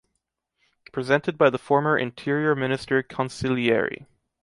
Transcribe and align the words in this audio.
Presented 0.91 1.37
by 1.37 1.51
the 1.51 1.59
former 1.59 1.95
interior 1.95 2.55
minister 2.55 3.03
Cancellieri 3.03 4.07